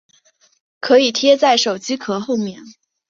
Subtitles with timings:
[0.79, 2.63] 可以贴在手机壳后面